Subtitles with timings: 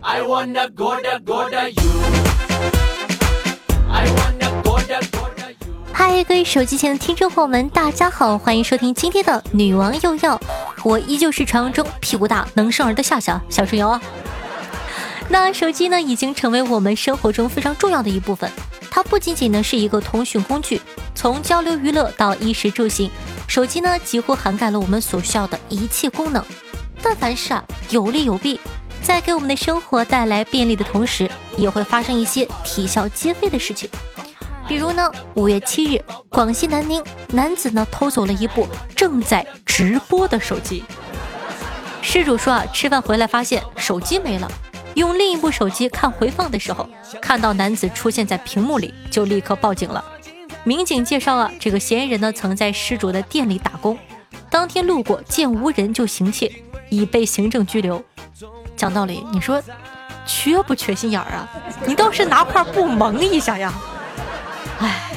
[0.00, 1.82] I wanna go da go da you.
[3.90, 5.56] I wanna go da go da you.
[5.92, 10.40] 嗨，各位手机前的听众朋友们，大家好，欢迎收听今天的女王又要，
[10.82, 14.00] 我依旧是传说中屁股大能生儿的夏夏小春瑶啊。
[15.28, 18.50] 那手机呢，已经成为我们生活中非常重要的一部分。
[18.90, 20.80] 它不仅仅呢是一个通讯工具，
[21.14, 23.10] 从交流娱乐到衣食住行，
[23.48, 26.44] 手机呢几乎涵盖了我们所需要的一切功能。
[27.04, 28.58] 但凡事啊有利有弊，
[29.02, 33.90] 在给我们的生活带来便利的同时，也会发生一些啼笑皆非的事情。
[34.66, 40.82] 比如呢，五月七日，广西南宁男子呢偷走了一部正在直播的手机。
[42.00, 44.50] 失主说啊，吃饭回来发现手机没了，
[44.94, 46.88] 用另一部手机看回放的时候，
[47.20, 50.02] 看到男子出现在屏幕里，就立刻报警了。
[50.64, 53.98] 民警介绍啊，这个嫌疑人呢曾在失主的店里打工，
[54.48, 56.50] 当天路过见无人就行窃，
[56.90, 58.02] 已被行政拘留。
[58.76, 59.62] 讲道理，你说
[60.26, 61.48] 缺不缺心眼儿啊？
[61.86, 63.72] 你倒是拿块布蒙一下呀！
[64.80, 65.12] 哎，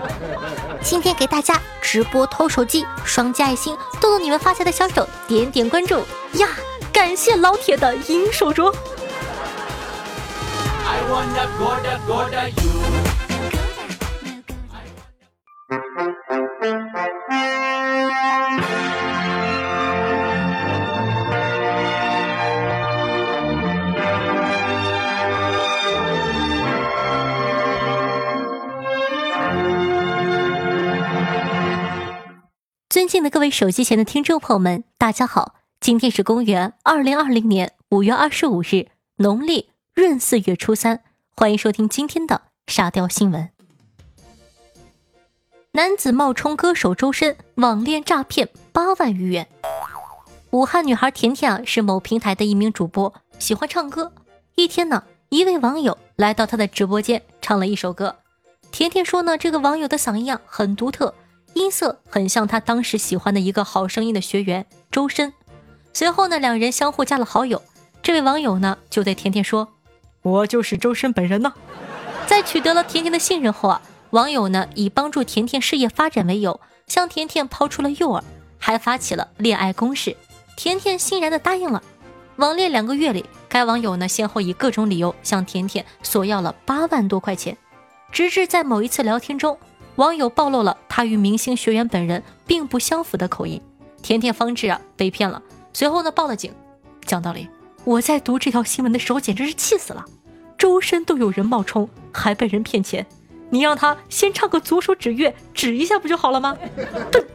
[0.82, 6.00] 今天给大家直播偷手机，双击爱心，动动你们发财的小手，点点关注
[6.34, 6.48] 呀！
[6.92, 8.72] 感谢老铁的银手镯。
[10.86, 13.23] I wanna go da go da you.
[33.14, 35.54] 敬的各位手机前的听众朋友们，大家好！
[35.78, 41.00] 今天是公元二零二零年五月二十五日，农历闰四月初三，
[41.36, 43.50] 欢迎收听今天的沙雕新闻。
[45.70, 49.46] 男子冒充歌手周深，网恋诈骗八万余元。
[50.50, 54.12] 武汉女孩甜甜啊，是某平台的一名主播，喜欢唱歌。
[54.56, 58.16] 一天呢，一位网友来到她的直播间，唱了一首歌。
[58.72, 61.14] 甜甜说呢，这个网友的嗓音啊很独特。
[61.54, 65.32] 音色很像他当时喜欢的一个好声音的学员周深。
[65.92, 67.62] 随后呢，两人相互加了好友。
[68.02, 69.68] 这位网友呢，就对甜甜说
[70.22, 71.54] ：“我就是周深本人呢。”
[72.26, 78.22] 在取得了甜甜的信任后啊，网友呢以帮助甜甜事业发展为由，向甜甜抛出了诱饵，
[78.58, 80.16] 还发起了恋爱攻势。
[80.56, 81.82] 甜甜欣然的答应了。
[82.36, 87.56] 网恋两个月里，该网友呢先后以各种理由向甜甜索要了八万多块钱，
[88.10, 89.56] 直至在某一次聊天中。
[89.96, 93.62] 网友暴露了他与明星学员本人并不相符的口音，
[94.02, 95.40] 甜甜方知啊被骗了，
[95.72, 96.52] 随后呢报了警。
[97.06, 97.48] 讲道理，
[97.84, 100.04] 我在读这条新闻的时候简直是气死了，
[100.58, 103.06] 周深都有人冒充，还被人骗钱，
[103.50, 106.56] 你让他先唱个左手指月指一下不就好了吗？
[107.12, 107.24] 笨。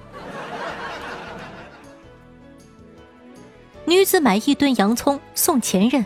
[3.85, 6.05] 女子买一吨洋葱送前任，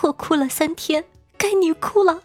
[0.00, 1.04] 我哭了三天，
[1.36, 2.22] 该你哭了。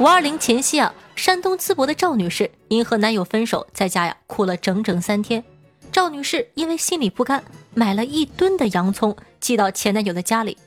[0.00, 0.92] 五二零前夕啊。
[1.24, 5.42] 山东淄博的赵女士因和男友分手，在家呀哭了整整三天。
[5.90, 7.42] 赵女士因为心里不甘，
[7.72, 10.58] 买了一吨的洋葱寄到前男友的家里。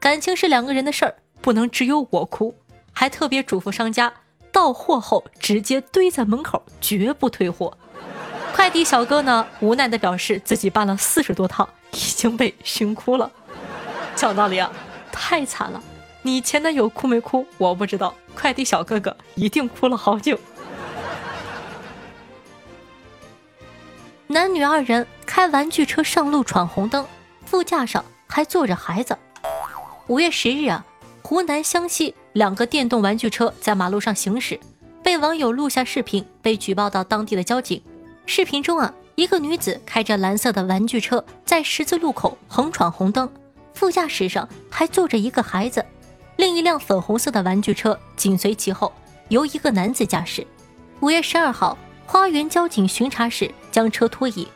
[0.00, 2.52] 感情是两个人的事儿，不能只有我哭，
[2.92, 4.12] 还特别嘱咐商家，
[4.50, 7.78] 到货后直接堆在门口，绝不退货。
[8.52, 13.30] 快递小哥呢，无奈的表示自己搬了四十多趟，已经被熏哭了。
[14.16, 14.72] 讲道理啊，
[15.12, 15.80] 太惨了。
[16.22, 17.46] 你前男友哭没哭？
[17.58, 18.12] 我不知道。
[18.34, 20.38] 快递小哥哥一定哭了好久。
[24.26, 27.06] 男女二人开玩具车上路闯红灯，
[27.44, 29.16] 副驾上还坐着孩子。
[30.08, 30.84] 五月十日啊，
[31.22, 34.58] 湖南湘西两个电动玩具车在马路上行驶，
[35.02, 37.80] 被网友录下视频，被举报到当地的交警。
[38.26, 43.30] 视频中啊，一个女子开着蓝色的玩具车在十字路口横闯红灯，
[43.74, 45.84] 副驾驶上还坐着一个孩子。
[46.36, 48.92] 另一辆粉红色的玩具车紧随其后，
[49.28, 50.46] 由一个男子驾驶。
[51.00, 54.48] 五月十二号，花园交警巡查时将车拖移，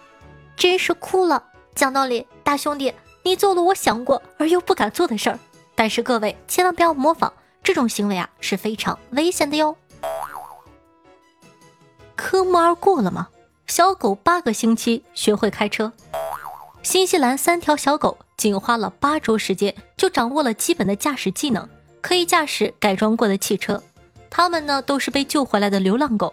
[0.56, 1.44] 真是哭了。
[1.74, 2.92] 讲道理，大兄弟，
[3.22, 5.38] 你做了我想过而又不敢做的事儿。
[5.74, 7.32] 但是各位千万不要模仿
[7.62, 9.76] 这种行为啊，是非常危险的哟。
[12.16, 13.28] 科目二过了吗？
[13.68, 15.92] 小狗八个星期学会开车。
[16.82, 18.18] 新西兰三条小狗。
[18.38, 21.68] 仅花了八周时间，就掌握了基本的驾驶技能，
[22.00, 23.82] 可以驾驶改装过的汽车。
[24.30, 26.32] 他们呢，都是被救回来的流浪狗。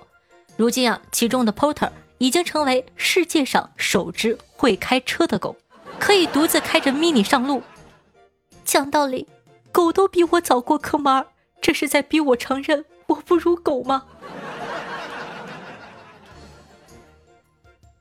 [0.55, 5.55] 如今啊，其中的 Porter 已经成为世界上首只会开车的狗，
[5.99, 7.63] 可以独自开着 Mini 上路。
[8.63, 9.27] 讲道理，
[9.71, 11.25] 狗都比我早过科目二，
[11.59, 14.03] 这是在逼我承认我不如狗吗？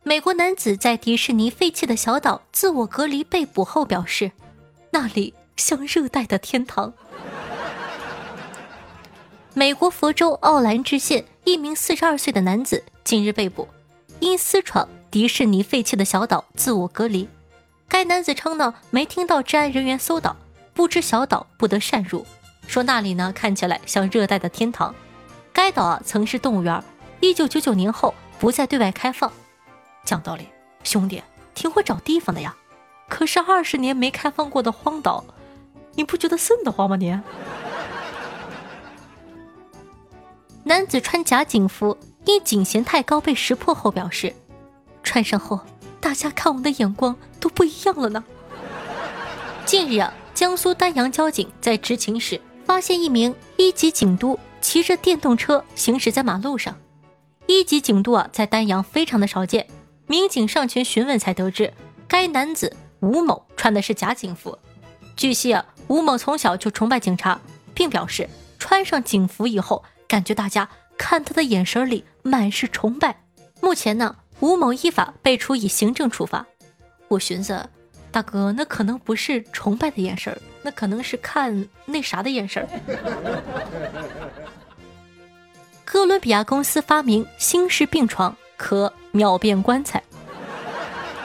[0.06, 4.30] 美国男子在迪士尼废弃的小岛自我隔离被捕后表示
[4.92, 6.92] ：“那里像热带的天堂。
[9.54, 13.66] 美国佛州奥兰治县一名四十二岁的男子近日被捕，
[14.20, 17.26] 因私闯迪士尼废弃的小岛自我隔离。
[17.88, 20.36] 该男子称呢，没听到治安人员搜岛，
[20.74, 22.26] 不知小岛不得擅入，
[22.66, 24.94] 说那里呢看起来像热带的天堂。
[25.50, 26.84] 该岛啊曾是动物园，
[27.20, 29.32] 一九九九年后不再对外开放。
[30.04, 30.48] 讲道理，
[30.82, 31.22] 兄弟，
[31.54, 32.54] 挺会找地方的呀。
[33.08, 35.24] 可是二十年没开放过的荒岛，
[35.94, 36.96] 你不觉得瘆得慌吗？
[36.96, 37.18] 你？
[40.64, 44.34] 男子穿假警服，因警衔太高被识破后表示，
[45.02, 45.60] 穿上后
[46.00, 48.24] 大家看我的眼光都不一样了呢。
[49.66, 56.74] 近日啊，江苏丹阳交警在执勤时发现一名一级警督骑着电动车行驶在马路上。
[57.46, 59.66] 一级警督啊，在丹阳非常的少见。
[60.06, 61.72] 民警上前询问，才得知
[62.06, 64.58] 该男子吴某穿的是假警服。
[65.16, 67.40] 据悉啊，吴某从小就崇拜警察，
[67.72, 68.28] 并表示
[68.58, 69.84] 穿上警服以后。
[70.06, 73.16] 感觉大家看他的眼神里满是崇拜。
[73.60, 76.46] 目前呢，吴某依法被处以行政处罚。
[77.08, 77.68] 我寻思，
[78.12, 82.68] 大哥，那可能不是崇拜的眼神那可能是看那啥的眼神
[85.84, 90.02] 哥伦比亚公司发明新式病床，可秒变棺材。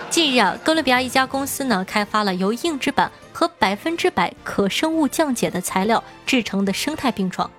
[0.09, 7.49] 近日啊，哥伦比亚一家公司呢，开发了由硬纸板和百分之百可生物降解的材料制成的生态病床。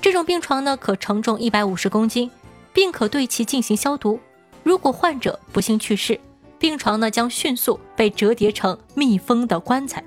[0.00, 2.30] 这种病床呢，可承重一百五十公斤，
[2.72, 4.18] 并可对其进行消毒。
[4.62, 6.18] 如果患者不幸去世，
[6.58, 10.02] 病床呢将迅速被折叠成密封的棺材。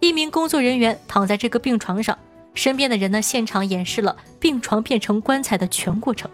[0.00, 2.16] 一名工作人员躺在这个病床上，
[2.54, 6.30] 身边的人呢现场演示了病床变成棺材的全过程。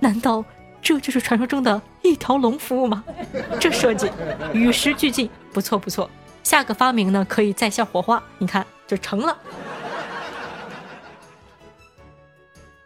[0.00, 0.44] 难道
[0.86, 3.02] 这就是传说中的一条龙服务吗？
[3.58, 4.08] 这设计
[4.52, 6.08] 与时俱进，不错不错。
[6.44, 9.36] 下个发明呢可以在线火花，你看就成了。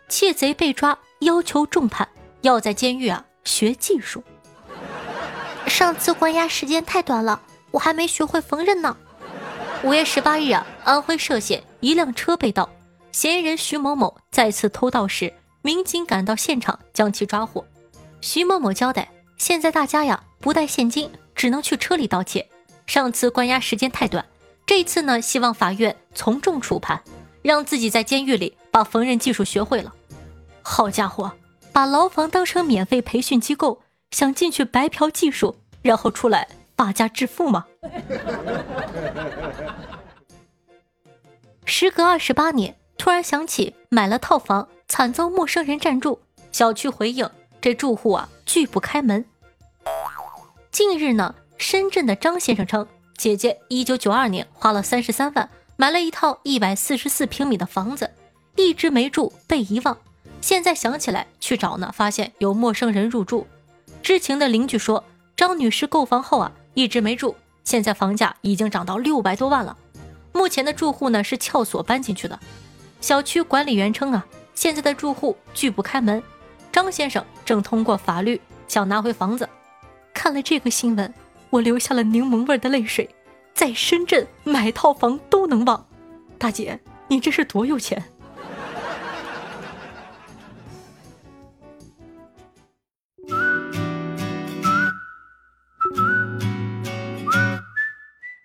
[0.09, 2.09] 窃贼被抓，要求重判，
[2.41, 4.25] 要在监狱啊学技术。
[5.67, 8.97] 上次关押时间太短了，我还没学会缝纫呢。
[9.85, 12.71] 五月十八日啊，安徽歙县一辆车被盗，
[13.13, 17.63] 嫌疑人徐某某再次偷盗时，民警赶到现场将其抓获。
[18.21, 22.47] 徐某某交代，现在大家呀不带现金，只能去车里盗窃。
[22.87, 24.25] 上次关押时间太短，
[24.67, 27.03] 这次呢希望法院从重处判，
[27.43, 29.95] 让自己在监狱里把缝纫技术学会了。
[30.63, 31.33] 好家伙，
[31.73, 33.81] 把牢房当成免费培训机构，
[34.11, 36.47] 想进去白嫖技术，然后出来
[36.77, 37.67] 发家致富吗？
[41.65, 46.21] 时隔二十八年，突然想起买了套房，惨遭陌生人占住，
[46.53, 47.31] 小区回应
[47.61, 49.25] 这住户啊拒不开门。
[50.73, 52.87] 近日呢，深圳的张先生称，
[53.17, 58.11] 姐姐一九九二年花了三十三万买了一套一百四十四平米的房子，
[58.57, 59.97] 一直没住，被遗忘。
[60.41, 63.47] 现在想起来去找呢，发现有陌生人入住。
[64.03, 65.05] 知情的邻居说，
[65.37, 67.35] 张女士购房后啊，一直没住，
[67.65, 69.77] 现在房价已经涨到六百多万了。
[70.33, 72.39] 目前的住户呢是撬锁搬进去的。
[73.01, 74.25] 小区管理员称啊，
[74.55, 76.23] 现在的住户拒不开门。
[76.73, 79.49] 张先生正通过法律想拿回房子。
[80.15, 81.13] 看了这个新闻，
[81.51, 83.09] 我流下了柠檬味的泪水。
[83.53, 85.87] 在深圳买套房都能忘，
[86.39, 88.03] 大姐，你这是多有钱？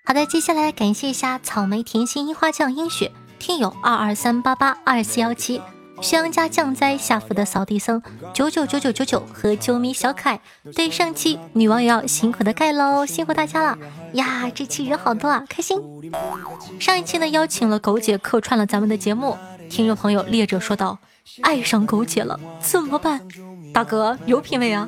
[0.03, 5.61] 好的，接下来感谢一下草莓甜心樱花酱樱雪听友二二三八八二四幺七
[6.05, 8.00] 宣阳家降灾下福的扫地僧
[8.31, 10.39] 九九九九九九和啾咪小可爱，
[10.75, 13.75] 对上期女网友辛苦的盖喽，辛苦大家了
[14.13, 14.47] 呀！
[14.53, 15.81] 这期人好多啊，开心。
[16.79, 19.35] 上一期呢邀请了狗姐客串了咱们的节目，
[19.67, 21.00] 听众朋友烈者说道
[21.41, 23.21] ：“爱上狗姐了怎么办？
[23.74, 24.88] 大哥有品位啊！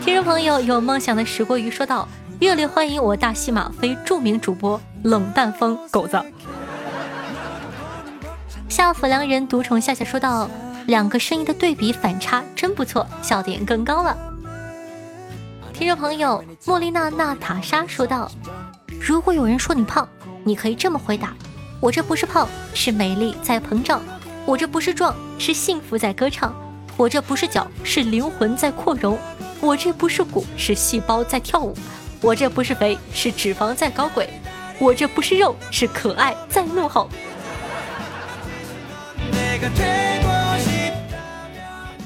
[0.00, 2.06] 听众朋友有梦想的石锅鱼说道。
[2.40, 6.18] 热烈欢迎我大西马非著名主播冷淡风狗子。
[8.70, 10.48] 夏府良人独宠夏夏说道
[10.86, 14.16] ：“两个声音的对比反差真不错，笑点更高了。”
[15.74, 18.30] 听众朋友莫莉娜娜塔莎说道
[19.02, 20.08] ：“如果有人说你胖，
[20.44, 21.34] 你可以这么回答：
[21.80, 23.98] 我这不是胖，是美丽在膨胀；
[24.46, 26.52] 我这不是壮，是幸福在歌唱；
[26.96, 29.16] 我这不是脚，是灵魂在扩容；
[29.60, 31.76] 我这不是骨，是细胞在跳舞。”
[32.22, 34.26] 我这不是肥，是脂肪在搞鬼；
[34.78, 37.08] 我这不是肉，是可爱在怒吼。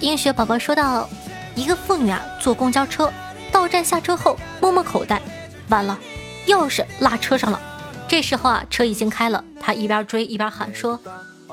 [0.00, 1.08] 英雪宝宝说道
[1.54, 3.10] ：“一个妇女啊，坐公交车
[3.50, 5.20] 到站下车后摸摸口袋，
[5.68, 5.98] 完了，
[6.46, 7.60] 钥匙落车上了，
[8.06, 11.00] 这时候啊，车已经开了，他一边追一边喊说：“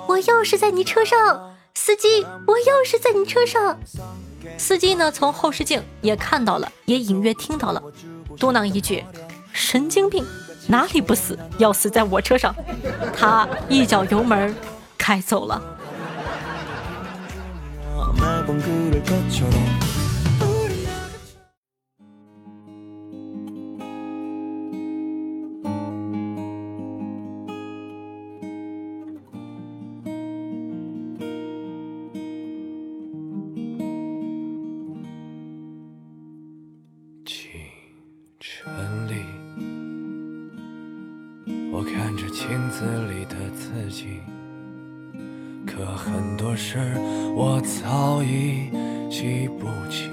[0.08, 3.80] 我钥匙在你车上，司机，我钥匙在你车上。”
[4.58, 7.82] 司机呢，从后视镜也看到了，也隐约听到了，
[8.38, 9.06] 嘟囔一句
[9.54, 10.26] ：“神经病，
[10.68, 12.54] 哪里不死，要死在我车上。”
[13.16, 14.54] 他一脚油门
[14.98, 15.62] 开走了。
[45.82, 46.78] 可很多事
[47.36, 48.70] 我早已
[49.10, 50.10] 记不起。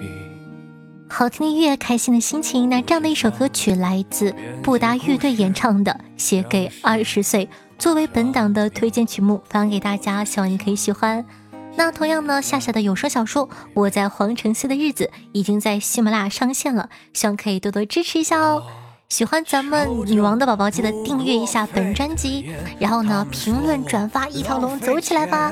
[1.11, 2.71] 好听的音乐，开心的心情。
[2.71, 7.47] 那这样的一首歌曲来自布达乐队演唱的《写给二十岁》，
[7.79, 11.25] 作为本档的推荐曲目发给大家，希望你可以喜欢。
[11.77, 18.63] 那同样呢，夏夏的有声小说《我在皇城西的日子》已经在喜马拉雅上线了，希望可以多多支持一下哦。
[19.09, 25.51] 喜欢咱们女王的宝宝，记得订阅一下本专辑，然后呢，评论转发一条龙，走起来吧！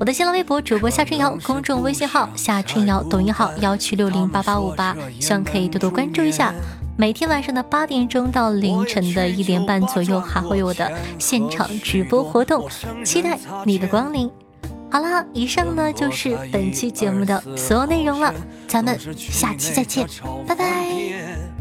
[0.00, 6.52] 我的新浪微博主播夏春瑶，公众微信号夏春瑶，抖音号幺七六零八八五八，希望可以多多关注一下。
[6.96, 10.90] 每天晚上的八点钟到凌晨的一点半左右，还会有我的
[11.20, 12.68] 现场直播活动，
[13.04, 14.28] 期待你的光临。
[14.90, 18.34] 好了，以上呢就是本期节目的所有内容了，
[18.66, 20.08] 咱们下期再见，
[20.44, 21.53] 拜拜。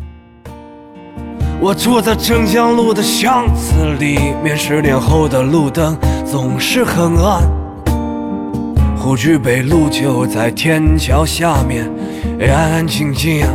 [1.60, 7.42] 我住在镇江路的巷子里面，十年后的路灯总是很暗。
[8.98, 11.90] 沪剧北路就在天桥下面，
[12.42, 13.46] 安安静静，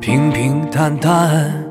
[0.00, 1.63] 平平淡淡。